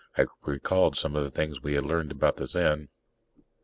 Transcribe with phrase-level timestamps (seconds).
[0.17, 2.89] I recalled some of the things we had learned about the Zen.